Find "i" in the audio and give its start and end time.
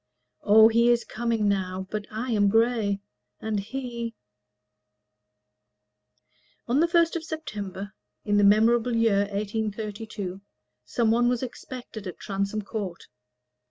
2.09-2.31